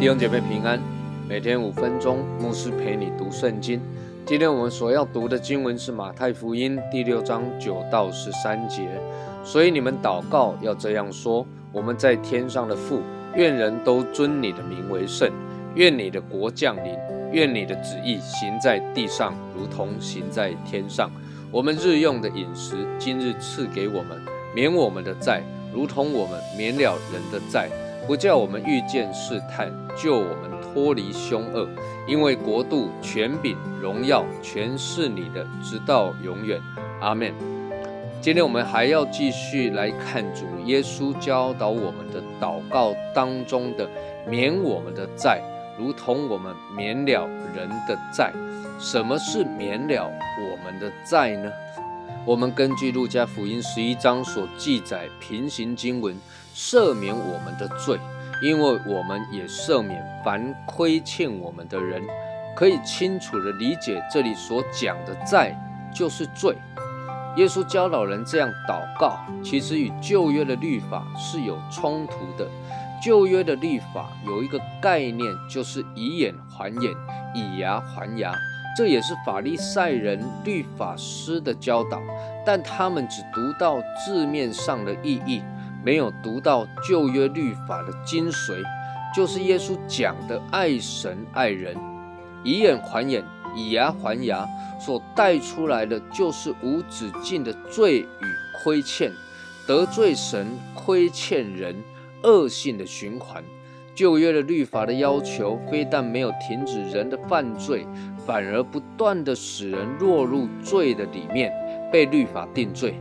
[0.00, 0.80] 弟兄姐妹平安，
[1.28, 3.80] 每天五分钟，牧师陪你读圣经。
[4.24, 8.88] 今天我们所要读的经文是马太福音第六章九到十三节。
[9.44, 13.02] 所以你们祷告要这样说：我们在天上的父，
[13.34, 15.30] 愿人都尊你的名为圣，
[15.74, 16.96] 愿你的国降临，
[17.32, 21.10] 愿你的旨意行在地上，如同行在天上。
[21.52, 24.20] 我们日用的饮食，今日赐给我们，
[24.54, 25.42] 免我们的债，
[25.72, 27.68] 如同我们免了人的债，
[28.06, 31.68] 不叫我们遇见试探，救我们脱离凶恶。
[32.08, 36.60] 因为国度、权柄、荣耀，全是你的，直到永远。
[37.00, 37.32] 阿门。
[38.20, 43.88] 今天我们还要继续来看主耶稣教导我们的祷告当中的
[44.28, 45.40] 免我们的债，
[45.78, 48.32] 如同我们免了人的债。
[48.78, 51.50] 什么是免了我们的债呢？
[52.26, 56.16] 我们根据路加福音十一章所记载平行经文，
[56.54, 57.98] 赦免我们的罪，
[58.42, 62.02] 因为我们也赦免凡亏欠我们的人。
[62.56, 65.54] 可以清楚的理解这里所讲的债
[65.94, 66.56] 就是罪。
[67.36, 72.46] 耶稣教导人这样祷告，其实与旧约的律法是有冲突的。
[73.02, 76.94] 旧约的律法有一个概念，就是以眼还眼，
[77.34, 78.34] 以牙还牙，
[78.76, 82.00] 这也是法利赛人律法师的教导。
[82.44, 85.42] 但他们只读到字面上的意义，
[85.84, 88.62] 没有读到旧约律法的精髓，
[89.14, 91.76] 就是耶稣讲的爱神爱人，
[92.44, 93.24] 以眼还眼。
[93.52, 94.46] 以牙还牙
[94.78, 98.06] 所带出来的，就是无止境的罪与
[98.62, 99.10] 亏欠，
[99.66, 101.74] 得罪神、亏欠人，
[102.22, 103.42] 恶性的循环。
[103.94, 107.86] 旧约的律法的要求，非但没有停止人的犯罪，
[108.24, 111.52] 反而不断的使人落入罪的里面，
[111.92, 112.94] 被律法定罪。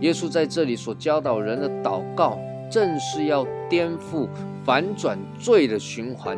[0.00, 2.38] 耶稣在这里所教导人的祷告，
[2.70, 4.28] 正是要颠覆、
[4.64, 6.36] 反转罪的循环。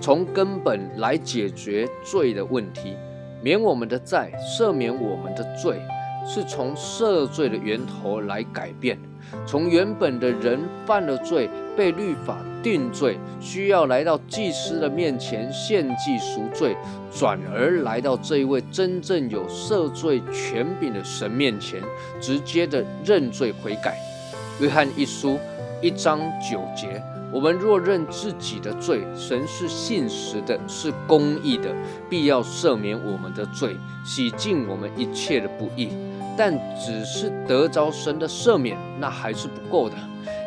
[0.00, 2.96] 从根本来解决罪的问题，
[3.42, 5.78] 免我们的债，赦免我们的罪，
[6.26, 8.98] 是从赦罪的源头来改变。
[9.46, 16.76] 从原本的人犯了罪，被律法定罪，需要来到祭司的面前献祭赎罪，
[17.12, 21.80] 转而来到这一位真正有赦罪权柄的神面前，
[22.20, 23.96] 直接的认罪悔改。
[24.60, 25.38] 约翰一书
[25.80, 27.00] 一章九节。
[27.32, 31.74] 我们若认自己的罪，神是信实的，是公义的，
[32.08, 35.90] 必要赦免我们的罪，洗净我们一切的不义。
[36.36, 39.96] 但只是得着神的赦免，那还是不够的，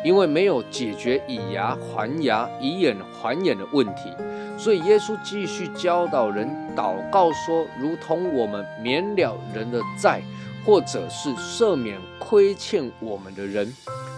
[0.04, 4.12] 因为没有解决以牙还牙、以眼还眼的问题。
[4.58, 10.20] 所以耶稣继续教导人祷告说：“如同我们免了人的债，
[10.64, 13.72] 或者是赦免亏欠我们的人。”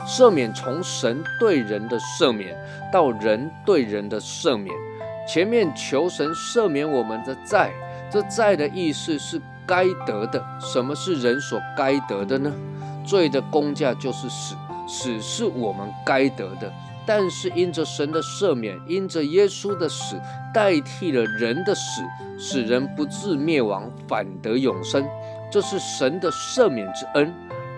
[0.07, 2.57] 赦免从神对人的赦免
[2.93, 4.73] 到人对人的赦免，
[5.29, 7.73] 前面求神赦免我们的债，
[8.09, 10.41] 这债的意思是该得的。
[10.61, 12.53] 什么是人所该得的呢？
[13.05, 14.55] 罪的公价就是死，
[14.87, 16.73] 死是我们该得的。
[17.05, 20.21] 但是因着神的赦免，因着耶稣的死，
[20.55, 22.03] 代替了人的死，
[22.39, 25.05] 使人不至灭亡，反得永生。
[25.51, 27.33] 这是神的赦免之恩。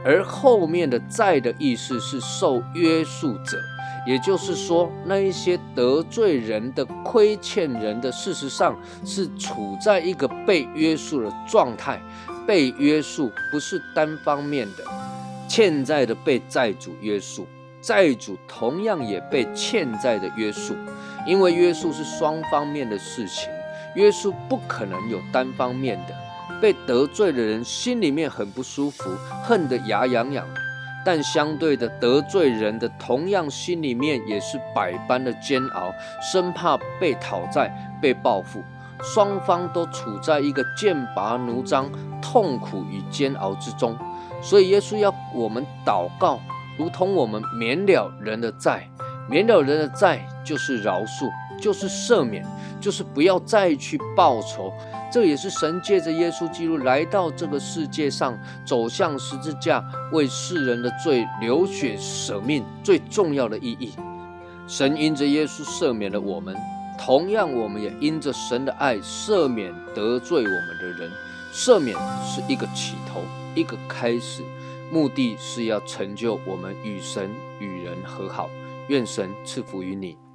[0.05, 3.59] 而后面的债的意思是受约束者，
[4.06, 12.01] 也就是说，那一些得罪人的、亏欠人的，事实上是处在一个被约束的状态。
[12.47, 14.84] 被约束不是单方面的，
[15.49, 17.47] 欠债的被债主约束，
[17.83, 20.75] 债主同样也被欠债的约束，
[21.27, 23.51] 因为约束是双方面的事情，
[23.97, 26.28] 约束不可能有单方面的。
[26.61, 29.11] 被得罪的人心里面很不舒服，
[29.45, 30.45] 恨得牙痒痒；
[31.05, 35.93] 但相对的，得罪人的同样心里面也是百般的煎熬，
[36.33, 38.63] 生怕被讨债、被报复。
[39.01, 41.89] 双方都处在一个剑拔弩张、
[42.21, 43.97] 痛苦与煎熬之中。
[44.43, 46.41] 所以耶稣要我们祷告，
[46.77, 48.89] 如同我们免了人的债，
[49.31, 52.45] 免了人的债就是饶恕，就是赦免，
[52.81, 54.72] 就是不要再去报仇。
[55.10, 59.83] 这也是神借着耶稣基督来到这个世界上，走向十字架，
[60.13, 63.93] 为世人的罪流血舍命最重要的意义。
[64.66, 66.55] 神因着耶稣赦免了我们，
[66.99, 71.11] 同样我们也因着神的爱赦免得罪我们的人。
[71.51, 73.22] 赦免是一个起头，
[73.54, 74.43] 一个开始，
[74.93, 78.51] 目的是要成就我们与神与人和好。
[78.89, 80.28] 愿神赐福于你。